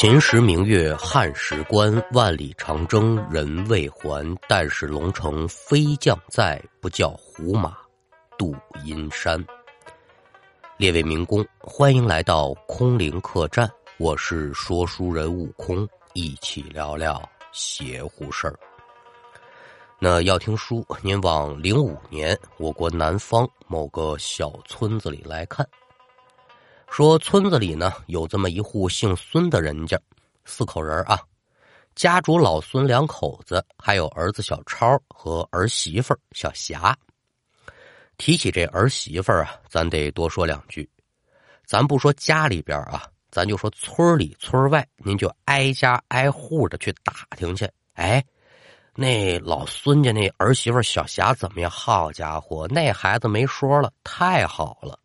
[0.00, 4.24] 秦时明月汉时关，万里长征人未还。
[4.46, 7.76] 但使龙城飞将在，不教胡马
[8.38, 8.54] 度
[8.84, 9.44] 阴山。
[10.76, 13.68] 列位民工，欢迎来到空灵客栈，
[13.98, 17.20] 我是说书人悟空，一起聊聊
[17.50, 18.56] 邪乎事儿。
[19.98, 25.68] 那要听书，您往零五年我国南方某个小村子里来看。
[26.90, 30.00] 说村子里呢有这么一户姓孙的人家，
[30.44, 31.20] 四口人啊，
[31.94, 36.96] 家主老孙两口子，还有儿子小超和儿媳妇小霞。
[38.16, 40.88] 提起这儿媳妇啊，咱得多说两句。
[41.64, 47.70] 咱不说家里边啊，咱就说村里村外，您就挨家挨户的去打听去。
[47.92, 48.24] 哎，
[48.94, 51.70] 那老孙家那儿媳妇小霞怎么样？
[51.70, 54.98] 好家伙，那孩子没说了，太好了。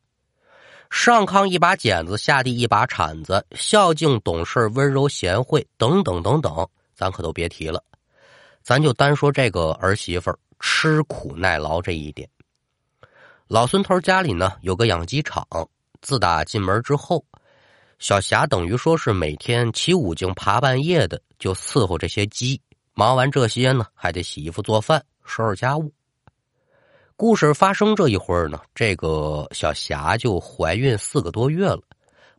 [0.96, 7.84] 上炕一把剪子，下地一把铲子，孝敬懂事，温柔贤惠，等等等等，咱可都别提了。
[8.62, 12.30] 咱就单说这个儿媳妇吃苦耐劳这一点。
[13.48, 15.44] 老孙头家里呢有个养鸡场，
[16.00, 17.26] 自打进门之后，
[17.98, 22.62] 小霞等于说是每天起五更爬半夜的就伺候这些鸡，
[22.94, 25.91] 忙完这些呢，还得洗衣服、做饭、收拾家务。
[27.26, 31.79] 故事发生这一会儿呢，这个小霞就怀孕四个多月了，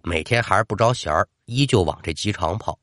[0.02, 2.78] 每天还是不着闲儿，依旧往这机场跑，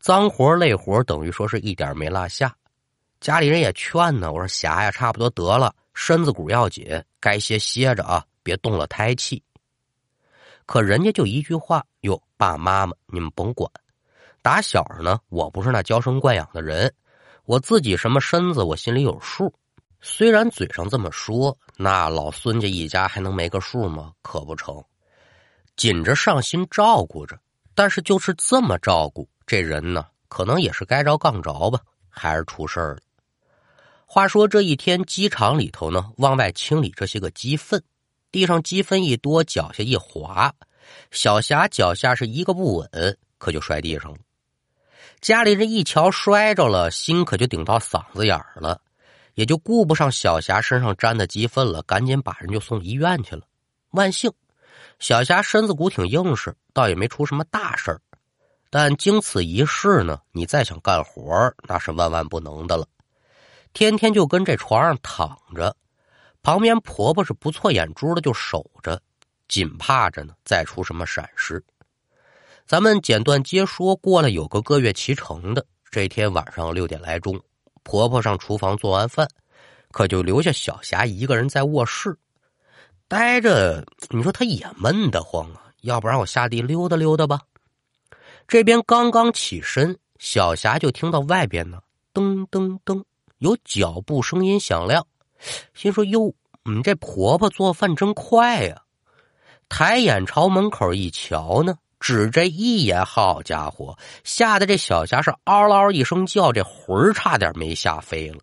[0.00, 2.52] 脏活累活等于说是一点没落下。
[3.20, 9.40] 家里人也劝呢，我说霞呀，差不多得了，身子骨要紧，该歇歇着啊，别动了胎气。
[10.66, 13.70] 可人家就一句话，哟，爸妈妈你们甭管，
[14.42, 16.92] 打小呢，我不是那娇生惯养的人，
[17.44, 19.54] 我自己什么身子我心里有数。
[20.00, 24.12] 虽然嘴上这么说，那老孙家一家还能没个数吗？
[24.22, 24.82] 可不成，
[25.76, 27.38] 紧着上心照顾着，
[27.74, 33.00] 但是就是这么照顾，这人呢，可能也是该着杠着吧，还是出事儿了。
[34.06, 37.82] 话说这一天，鸡场里头呢，往外清理这些个鸡粪，
[38.30, 40.54] 地上鸡粪一多，脚下一滑，
[41.10, 44.18] 小霞脚下是一个不稳，可就摔地上了。
[45.20, 48.80] 家里人一瞧摔着了，心可就顶到嗓子眼儿了。
[49.38, 53.42] 也就顾不上小霞身上沾的鸡粪了，赶紧把人就送医院去了。
[53.90, 54.32] 万幸，
[54.98, 58.00] 小霞身子骨挺硬实，倒也没出什么大事儿。
[58.68, 62.84] 但经此一事呢，你再想干活那是万万不能的了。
[63.72, 65.76] 天天就跟这床上躺着，
[66.42, 69.00] 旁边婆婆是不错眼珠的就守着，
[69.46, 71.62] 紧怕着呢再出什么闪失。
[72.66, 77.40] 咱们简短接说，过了有个个月骑成的这天晚上六点来钟。
[77.82, 79.28] 婆婆上厨房做完饭，
[79.90, 82.16] 可就留下小霞一个人在卧室
[83.06, 83.84] 待着。
[84.10, 85.64] 你说她也闷得慌啊！
[85.82, 87.40] 要不然我下地溜达溜达吧。
[88.46, 91.80] 这边刚刚起身，小霞就听到外边呢
[92.12, 93.04] 噔噔噔
[93.38, 95.06] 有脚步声音响亮，
[95.74, 96.34] 心说：“哟，
[96.64, 98.82] 你这婆婆做饭真快呀！”
[99.68, 101.78] 抬眼朝门口一瞧呢。
[102.00, 108.38] 只这一眼，好家伙，吓得这小霞是嗷嗷一声叫，这魂差点没吓飞了。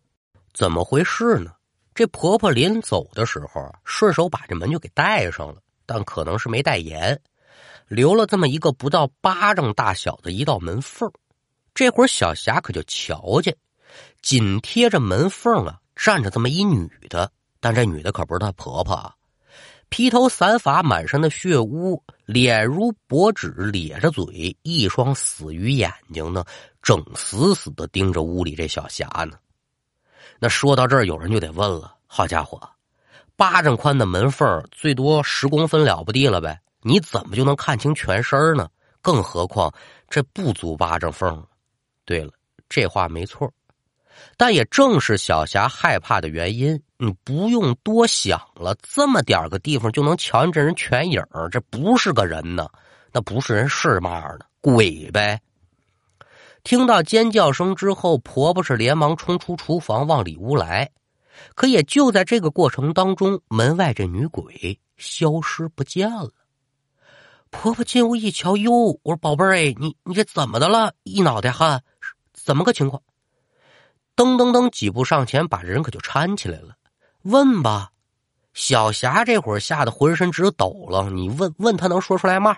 [0.53, 1.51] 怎么回事呢？
[1.93, 5.55] 这婆婆临走的时候，顺手把这门就给带上了，
[5.85, 7.21] 但可能是没带严，
[7.87, 11.09] 留了这么一个不到巴掌大小的一道门缝。
[11.73, 13.55] 这会儿小霞可就瞧见，
[14.21, 19.14] 紧贴着门缝啊，站着这么一女的，但这女的可不是她婆婆啊。
[19.89, 26.43] 披头散发，满身的血污，脸如薄纸，咧着嘴，一双死鱼眼睛呢，
[26.81, 29.37] 正死死的盯着屋里这小霞呢。
[30.39, 32.59] 那说到这儿，有人就得问了：好家伙，
[33.37, 36.59] 巴掌宽的门缝，最多十公分了不地了呗？
[36.81, 38.67] 你怎么就能看清全身呢？
[39.01, 39.73] 更何况
[40.09, 41.41] 这不足巴掌缝。
[42.03, 42.31] 对了，
[42.67, 43.51] 这话没错。
[44.37, 51.21] 但也正是小霞害怕的原因，你不用多想了，这么点个地方就能瞧见这人全影
[51.51, 52.67] 这不是个人呢，
[53.11, 54.39] 那不是人是嘛呢？
[54.61, 55.39] 鬼呗！
[56.63, 60.89] 听到尖叫声之后，婆婆是连忙冲出厨房往里屋来，
[61.53, 66.31] 可也就在这个过程当中，门外这女鬼消失不见了。
[67.51, 68.73] 婆婆进屋一瞧，哟，
[69.03, 70.93] 我说宝贝儿，你你这怎么的了？
[71.03, 71.83] 一脑袋汗，
[72.33, 73.01] 怎么个情况？
[74.15, 76.75] 噔噔噔，几步上前，把人可就搀起来了。
[77.23, 77.91] 问吧，
[78.53, 81.09] 小霞这会儿吓得浑身直抖了。
[81.09, 82.55] 你问问他能说出来吗？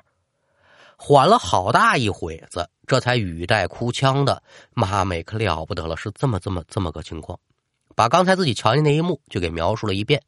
[0.98, 4.42] 缓了好大一会子，这才语带哭腔的
[4.74, 7.40] ：“妈美可了不得了，是这么这么这么个情况。”
[7.96, 10.22] 把刚才自己瞧见那一幕就给描述了一遍。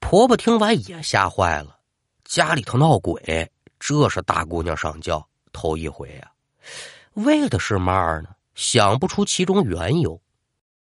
[0.00, 1.78] 婆婆听完也吓坏了，
[2.24, 6.30] 家里头闹鬼，这是大姑娘上轿头一回呀。
[7.14, 8.33] 为的是嘛呢？
[8.54, 10.20] 想不出其中缘由。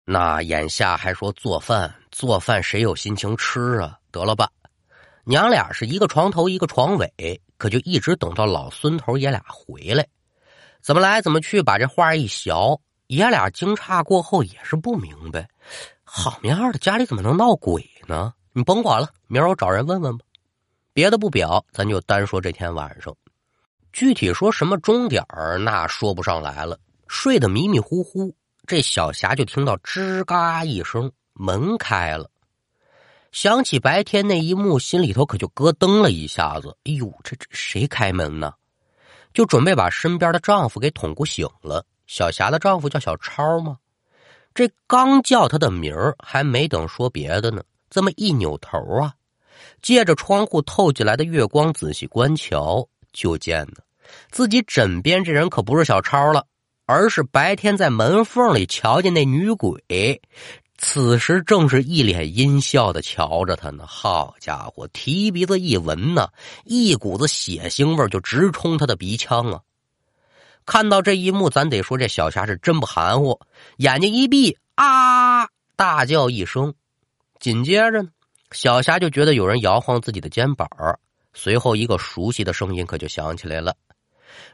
[0.05, 3.99] 那眼下还说做饭，做饭谁有心情吃啊？
[4.11, 4.51] 得了吧，
[5.25, 10.09] 娘俩是一个床头一个床尾，可就一直等到老孙头爷俩回来，
[10.81, 15.47] 怎么来怎么去，把这话一小，爷俩惊诧过后也是不明白，
[16.05, 18.33] 好样的家里怎么能闹鬼呢？
[18.55, 20.25] 你甭管了，明儿我找人问问吧。
[20.95, 23.15] 别的不表，咱就单说这天晚上，
[23.93, 28.37] 具体说什么钟点儿那说不上来了，睡得迷迷糊糊。
[28.67, 32.31] 这小霞就听到吱嘎一声，门开了。
[33.33, 36.77] 想起白天那一幕，心里头可就咯噔了一下子。
[36.85, 38.53] 哎呦，这这谁开门呢？
[39.35, 41.85] 就准备把身边的丈夫给捅咕醒了。
[42.07, 43.79] 小霞的丈夫叫小超吗？
[44.55, 49.15] 这刚叫他的名儿，还没等说别的呢，这么一扭头啊，
[49.83, 53.83] 借着窗户透进来的月光仔细观瞧，就见呢
[54.31, 56.47] 自己枕边这人可不是小超了。
[56.89, 60.23] 而是白天在门缝里瞧见那女鬼，
[60.79, 63.85] 此时正是一脸阴笑的瞧着他呢。
[63.87, 66.31] 好家伙，提鼻子一闻呢，
[66.65, 69.61] 一股子血腥味就直冲他的鼻腔啊！
[70.65, 73.39] 看到这一幕，咱得说这小霞是真不含糊，
[73.77, 75.47] 眼睛一闭啊，
[75.77, 76.73] 大叫一声，
[77.39, 78.09] 紧接着呢，
[78.53, 80.67] 小霞就觉得有人摇晃自己的肩膀，
[81.35, 83.77] 随后一个熟悉的声音可就响起来了，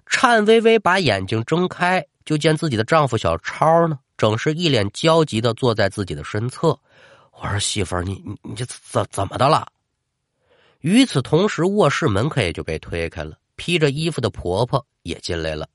[0.04, 2.04] 颤巍巍把眼睛睁开。
[2.25, 6.79] 就见自己的丈夫小超呢，正是一脸焦急的坐在自己的身侧。
[7.32, 9.67] 我说：“媳妇儿，你你你这怎怎么的了？”
[10.81, 15.69] 与此同时，卧室门可也就被推开了，披着衣服的婆婆也进来了。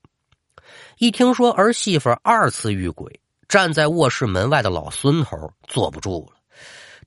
[0.98, 6.36] 一听说儿媳妇二次遇鬼，站在卧室门外的老孙头坐不住了。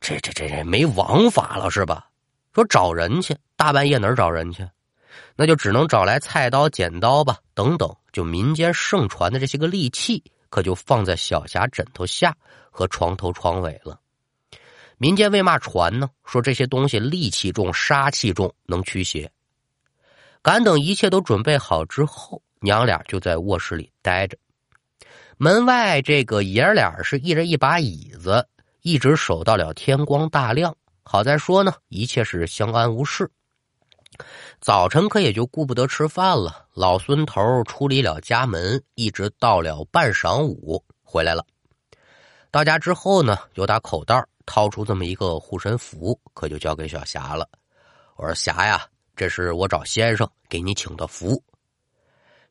[0.01, 2.09] 这这这这没王法了是吧？
[2.53, 4.67] 说找人去，大半夜哪儿找人去？
[5.35, 12.35] 那就只能找来菜刀、剪刀吧，等等，就民间盛传的这些个利器，可就放在小霞枕头下
[12.69, 13.99] 和床头床尾了。
[14.97, 16.09] 民间为嘛传呢？
[16.23, 19.29] 说这些东西戾气重、杀气重，能驱邪。
[20.41, 24.37] 赶等一切都准备好之后，娘俩就在卧室里待着。
[25.37, 28.47] 门外这个爷俩是一人一把椅子，
[28.81, 30.75] 一直守到了天光大亮。
[31.03, 33.29] 好在说呢，一切是相安无事。
[34.61, 41.45] 早晨可也就顾不得吃饭了，老孙头出离了家门，一直到了半晌午回来了。
[42.51, 47.49] 到家之后呢，就打口袋掏出这么一个护身符，可就交给小霞了。
[48.15, 51.41] 我说：“霞呀，这是我找先生给你请的符。”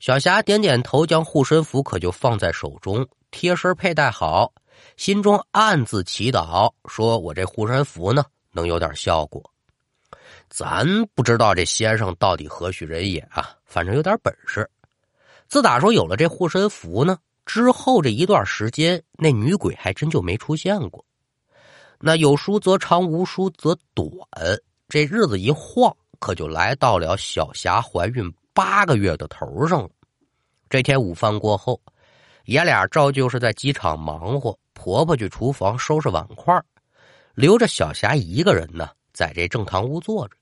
[0.00, 4.52] 小霞点点头，将护身符可就放在手中，贴身佩戴好，
[4.96, 9.51] 心中暗自祈祷，说我这护身符呢，能有点效果。
[10.54, 14.68] 咱不知道这先生到底何许人也啊，反正有点本事。
[15.48, 17.16] 自打说有了这护身符呢，
[17.46, 21.02] 之后这一段时间，那女鬼还真就没出现过。
[21.98, 24.14] 那有书则长，无书则短。
[24.90, 29.88] 这日子一晃，可就来到了小霞怀孕八个月的头上了。
[30.68, 31.80] 这天午饭过后，
[32.44, 36.62] 爷俩照旧是在机场忙活，婆婆去厨房收拾碗筷，
[37.34, 40.36] 留着小霞一个人呢，在这正堂屋坐着。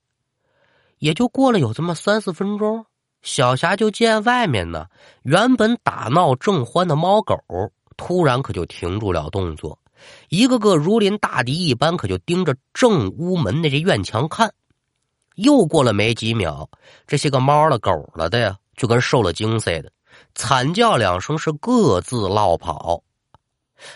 [1.00, 2.84] 也就过了有这么三四分钟，
[3.22, 4.86] 小霞就见外面呢，
[5.22, 7.34] 原本打闹正欢的猫狗，
[7.96, 9.78] 突然可就停住了动作，
[10.28, 14.52] 一个个如临大敌一般，可就盯着正屋门的这院墙看。
[15.36, 16.68] 又过了没几秒，
[17.06, 19.90] 这些个猫了狗了的呀，就跟受了惊似的，
[20.34, 23.02] 惨叫两声，是各自落跑。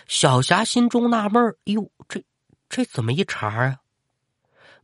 [0.06, 2.25] 小霞心中纳闷儿：哟，这
[2.70, 3.76] 这怎么一茬啊？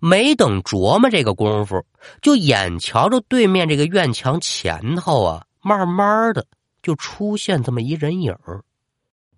[0.01, 1.85] 没等琢磨这个功夫，
[2.23, 6.47] 就眼瞧着对面这个院墙前头啊，慢慢的
[6.83, 8.35] 就出现这么一人影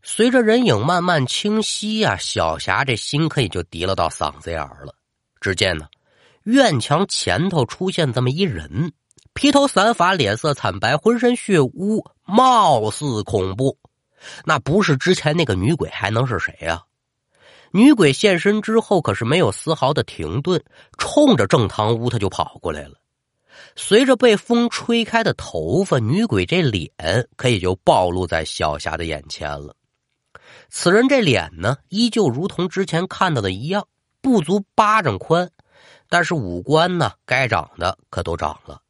[0.02, 4.94] 随着人影慢慢清晰啊，小霞这心可以就提了到嗓子眼了。
[5.40, 5.86] 只见呢，
[6.44, 8.92] 院墙前头出现这么一人，
[9.32, 13.78] 披头散发，脸色惨白，浑身血污，貌似恐怖。
[14.44, 16.82] 那不是之前那个女鬼，还能是谁呀？
[17.72, 20.62] 女鬼现身之后，可是没有丝毫的停顿，
[20.98, 22.94] 冲着正堂屋，他就跑过来了。
[23.76, 26.90] 随着被风吹开的头发，女鬼这脸
[27.36, 29.74] 可也就暴露在小霞的眼前了。
[30.68, 33.86] 此人这脸呢，依旧如同之前看到的一样，
[34.20, 35.50] 不足巴掌宽，
[36.08, 38.80] 但是五官呢，该长的可都长了。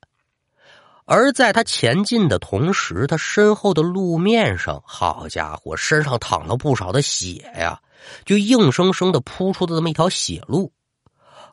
[1.05, 7.81] 而在他前进的同时，他身后的路面上，好家伙，身上淌了不少的血呀！
[8.25, 10.73] 就硬生生的铺出的这么一条血路，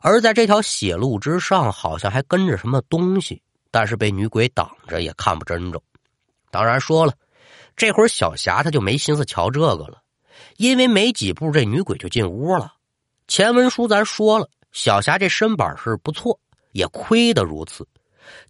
[0.00, 5.82] 而在这条血路之上，好像还跟着什么东西，但是被女鬼挡着，也看不真着。
[6.50, 7.14] 当然说了，
[7.76, 10.02] 这会儿小霞她就没心思瞧这个了，
[10.56, 12.72] 因为没几步这女鬼就进屋了。
[13.28, 16.40] 前文书咱说了，小霞这身板是不错，
[16.72, 17.86] 也亏得如此。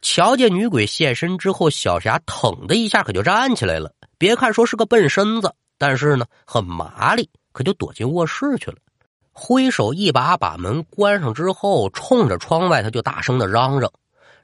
[0.02, 3.94] 瞧见女鬼现身之后，小霞腾的一下可就站起来了。
[4.18, 7.28] 别看说是个笨身子，但是呢很麻利，
[7.60, 8.78] 可就躲进卧室去了。
[9.32, 13.92] 挥手一把把门关上之后，冲着窗外他就大声的嚷嚷，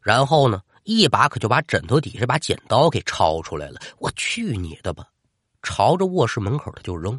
[0.02, 3.80] 然后呢一把可就把枕头底下把剪刀给抄出来了。
[3.99, 5.06] 我去你的吧！
[5.62, 7.18] 朝着卧室门口他就扔，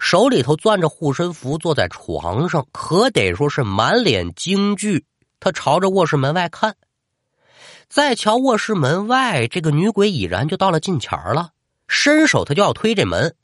[0.00, 5.06] 手里头攥着护身符，坐在床上，可得说是满脸惊惧。
[5.38, 6.74] 他朝着卧室门外看。
[7.88, 11.50] 再瞧卧室门外，这个女鬼已然就到了近前了，
[11.86, 13.36] 伸手他就要推这门，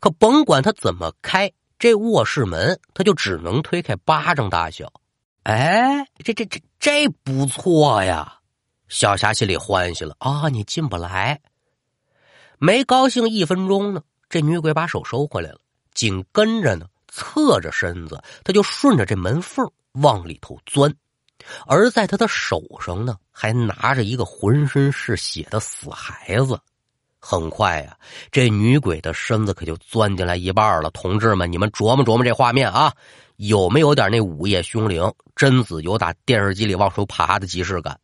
[0.00, 4.92] 可甭管他怎么开，这卧室门他就只能推开巴掌大小。
[5.42, 8.38] 哎，这这这这不错呀！
[8.88, 11.40] 小霞心里欢喜了啊，你进不来。
[12.58, 15.58] 没高兴一分钟呢，这女鬼把手收回来了，
[15.92, 20.94] 紧跟着呢，侧着身子，他就顺着这门缝往里头钻。
[21.66, 26.58] 而在他的手上呢，还拿着一个浑身是血的死孩子。
[27.26, 27.96] 很快呀，
[28.30, 30.90] 这女鬼的身子可就钻进来一半了。
[30.90, 32.92] 同志们，你们琢磨琢磨这画面啊，
[33.36, 37.98] 有没有点那午夜凶铃、贞子由打电视机里往出爬的即视感？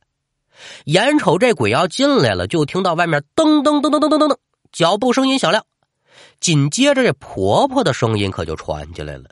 [0.85, 4.37] 眼瞅这鬼要进来了，就听到外面噔噔噔噔噔噔噔，
[4.73, 5.67] 脚步声音响亮，
[6.41, 9.25] 紧接着这婆婆的声音可就传进来了。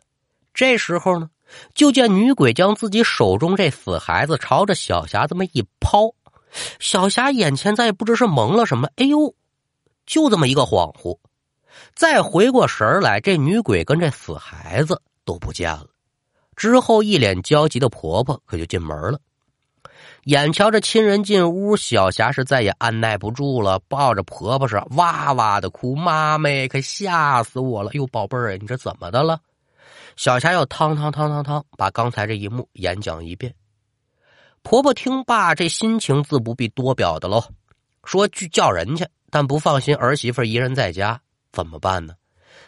[0.53, 1.31] 这时候呢。
[1.73, 6.13] 就见女鬼将自己手中这死孩子朝着小霞这么一抛，
[6.79, 9.35] 小霞眼前再也不知是蒙了什么，哎呦，
[10.09, 11.19] 就这么一个恍惚，
[11.95, 15.87] 再回过神来，这女鬼跟这死孩子都不见了。
[16.57, 19.21] 之后一脸焦急的婆婆可就进门了，
[20.25, 27.93] 眼瞧着亲人进屋，小霞是再也按耐不住了，抱着婆婆是哇哇的哭：“妈咪，可吓死我了！
[27.93, 29.39] 哟，宝贝儿，你这怎么的了？”
[30.17, 33.55] 小霞又汤汤汤汤汤，把刚才这一幕演讲一遍。
[34.63, 37.45] 婆婆听罢，这心情自不必多表的喽。
[38.05, 41.21] 说去叫人去，但不放心儿媳妇一人在家，
[41.53, 42.15] 怎么办呢？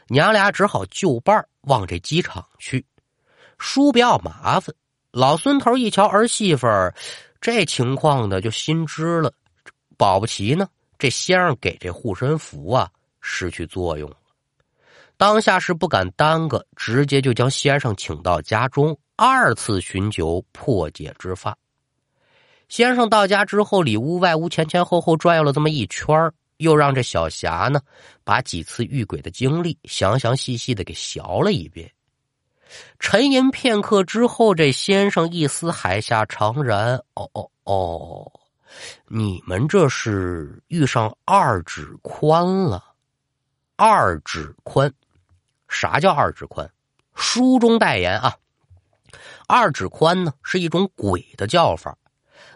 [0.08, 2.84] 娘俩只好就伴往这机场去。
[3.58, 4.74] 叔不要麻烦。
[5.12, 6.66] 老孙头一瞧儿媳妇
[7.40, 9.32] 这情况呢，就心知了，
[9.96, 12.88] 保不齐呢，这先生给这护身符啊
[13.20, 14.16] 失去作用了。
[15.16, 21.56] 当下是不敢耽搁，直接就将先生请到家中，二次寻求破解之法。
[22.68, 27.80] 先生到家之后，里屋外屋前前后后转悠了这么一圈又让这小霞呢
[28.22, 31.90] 把几次遇鬼的经历详详细细的给学了一遍。
[33.00, 38.32] 沉吟片刻之后，这先生一丝海下长然：“哦哦哦，
[39.08, 42.84] 你们这是遇上二指宽了，
[43.74, 44.92] 二指宽。”
[45.68, 46.70] 啥叫二指宽？
[47.16, 48.36] 书中代言啊。
[49.48, 51.98] 二指宽呢是一种鬼的叫法，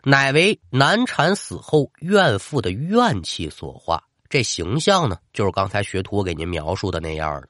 [0.05, 4.05] 乃为难产死后怨妇的怨气所化。
[4.29, 7.49] 这形象呢，就是刚才学徒给您描述的那样的。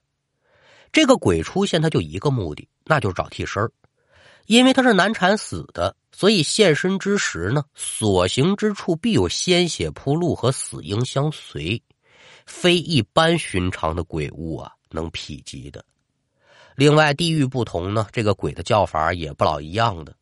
[0.92, 3.70] 这个鬼出现，他就一个目的，那就是找替身儿
[4.46, 11.82] 因为他是难产死的，所以现身之时呢，所行之处必有鲜血铺路和死婴相随，
[12.46, 14.72] 非一般寻常的鬼物啊。
[14.90, 15.84] 能匹及的。
[16.76, 20.14] 另外，地域不同呢，这个鬼的叫法也不老一样的。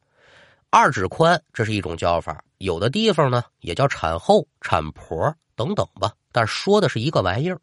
[0.75, 7.61] 二指宽，这是一种叫法，有的地方呢也叫产后、产婆等等吧，但说的是一个玩意儿。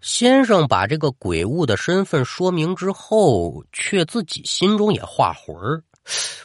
[0.00, 5.84] 先生把这个鬼物的身份说明之后，却自己心中也画魂儿，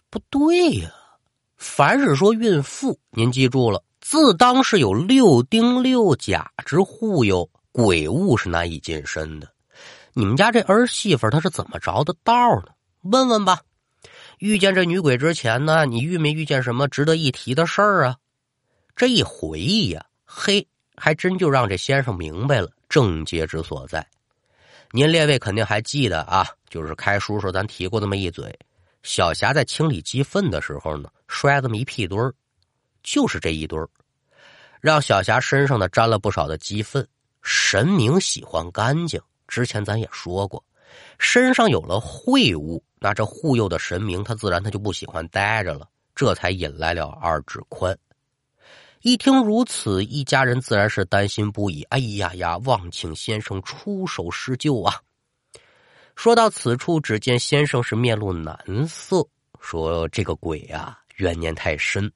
[0.09, 0.91] 不对呀。
[1.55, 9.47] 凡是说孕妇，您记住了，自当是有六丁六甲之护佑，鬼物是难以近身的。
[10.11, 12.73] 你们家这儿媳妇她是怎么着的道呢？
[13.03, 13.61] 问问吧。
[14.43, 18.17] 遇见这女鬼之前呢，你遇没遇见什么值得一提的事儿啊？
[18.93, 24.05] 这一回忆呀，嘿，还真就让这先生明白了症结之所在。
[24.91, 28.53] 您列位肯定还记得啊，就是开书时候咱提过那么一嘴，
[29.01, 32.33] 小霞在清理鸡粪的时候呢，摔这么一屁墩儿，
[33.01, 33.87] 就是这一墩儿，
[34.81, 37.07] 让小霞身上呢沾了不少的鸡粪。
[37.43, 39.21] 神明喜欢干净。
[39.47, 40.61] 之前咱也说过，
[41.17, 47.97] 身上有了秽物，那这护佑的神明他自然他就不喜欢待着了，这才引来了二指宽。
[49.01, 51.83] 一听如此，一家人自然是担心不已。
[51.83, 55.01] 哎呀呀，望请先生出手施救啊！
[56.15, 58.55] 说到此处，只见先生是面露难
[58.87, 59.27] 色，
[59.59, 62.09] 说：“这个鬼啊，怨念太深，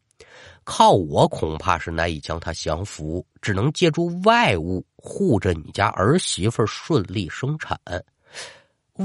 [0.63, 7.77] 靠我恐怕是难以将他降服，只能借助外物护着你家儿媳妇顺利生产。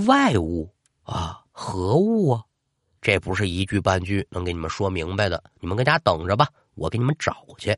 [0.06, 0.68] 外物
[1.02, 2.42] 啊，何物啊？
[3.00, 5.42] 这不是一句半句能给你们说明白的。
[5.60, 7.76] 你们搁家等着吧，我给你们找去。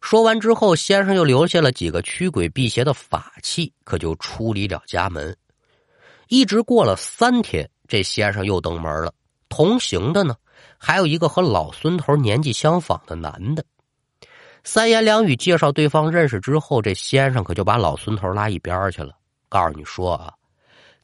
[0.00, 5.36] 说完之后，先生又留下了几个驱鬼辟邪的法器，可就出离了家门。
[6.28, 9.12] 一直过了三天，这先生又登门了。
[9.48, 10.34] 同行的呢，
[10.78, 13.64] 还有一个和老孙头年纪相仿的男的。
[14.64, 19.14] 三言两语介绍对方认识之后，这先生可就把老孙头拉一边去了，
[19.48, 20.34] 告诉你说啊，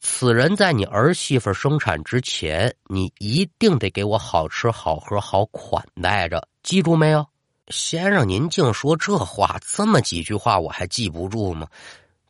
[0.09, 7.27] 此人在你儿媳妇生产之前，你一定得给我好吃好喝好款待着，记住没有？
[7.67, 11.67] 先生，您净说这话，这么几句话我还记不住吗？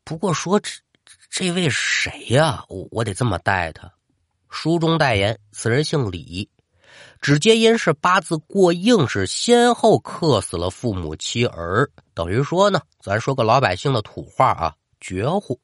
[0.04, 0.72] 不过说这
[1.30, 2.66] 这位谁呀？
[2.68, 3.90] 我我得这么待他。
[4.50, 6.50] 书中代言，此人姓李，
[7.22, 15.58] 只皆因是八字过硬，是先后克死了父母妻儿，等于说呢，咱说个老百姓的土话啊，绝户。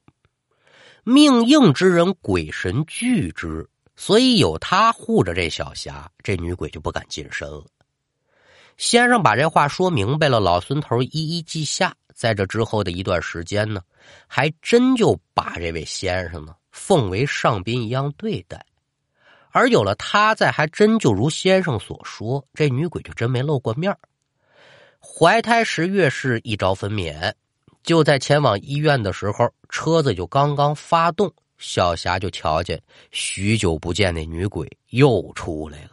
[1.04, 7.66] 命硬之人，鬼神惧之，所以有他护着这小霞，这女鬼就不敢近身了。
[8.78, 11.94] 先生把这话说明白了，老孙头一一记下。
[12.16, 13.82] 在这之后的一段时间呢，
[14.28, 18.64] 还真就把这位先生呢奉为上宾一样对待。
[19.52, 23.96] 而有了他在，还真就如先生所说，这女鬼就真没露过面
[25.00, 27.34] 怀胎十月是一朝分娩，
[27.84, 35.92] 就在前往医院的时候，车子就刚刚发动，小霞就瞧见许久不见那女鬼又出来了。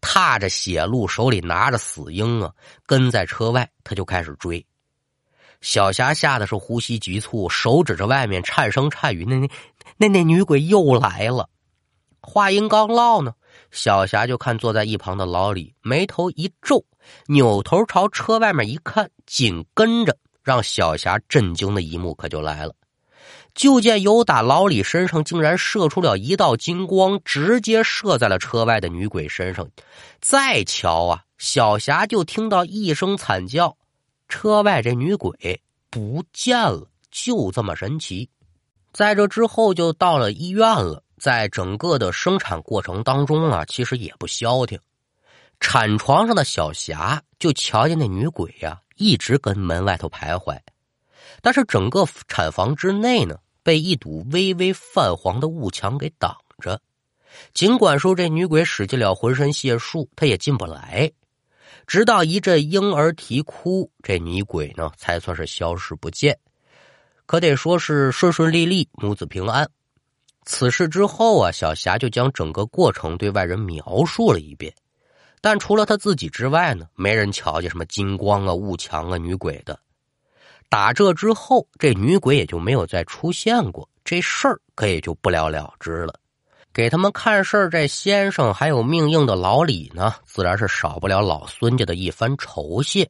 [0.00, 2.52] 踏着血路，手里拿着死婴啊，
[2.86, 4.64] 跟在车外，他就开始追。
[5.60, 9.48] 小霞吓得是呼吸急促，手指着外面，颤声颤语：“那那
[9.96, 11.48] 那那女鬼又来了。”
[12.20, 13.32] 话音刚落呢，
[13.70, 16.84] 小霞就看坐在一旁的老李眉头一皱，
[17.26, 22.72] 扭头朝车外面一看，紧跟着让小霞震惊的一幕可就来了。
[23.52, 29.68] 就见有打老李身上竟然射出了一道金光，直接射在了车外的女鬼身上。
[30.20, 33.76] 再瞧啊，小霞就听到一声惨叫，
[34.28, 38.30] 车外这女鬼不见了，就这么神奇。
[38.92, 44.78] 在这之后就到了医院了，在整个的生产过程当中啊，其实也不消停。
[45.60, 50.58] 产床上的小霞就瞧见那女鬼呀，一直跟门外头徘徊，
[51.42, 53.36] 但是整个产房之内呢。
[53.66, 56.80] 被一堵微微泛黄的雾墙给挡着，
[57.52, 61.10] 尽管说这女鬼使尽了浑身解数，她也进不来。
[61.84, 66.38] 直到一阵婴儿啼哭，这女鬼呢才算是消失不见。
[67.26, 69.68] 可得说是顺顺利利，母子平安。
[70.44, 74.72] 此事之后啊，小霞就将整个过程对外人描述了一遍，
[75.46, 79.78] 但除了他自己之外呢，没人瞧见什么金光啊、雾墙啊、女鬼的。
[80.68, 86.18] 打这之后，这女鬼也就没有再出现过，这事儿可也就不了了之了。
[86.74, 93.08] 给他们看事儿，这先生还有命硬的老李呢，自然是少不了老孙家的一番酬谢。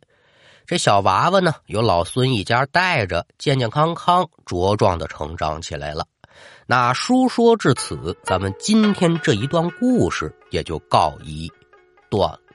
[0.67, 6.07] 这小娃娃呢，由老孙一家带着，健健康康、茁壮的成长起来了。
[6.67, 11.51] 那书说至此，咱们今天这一段故事也就告一
[12.17, 12.46] 段落。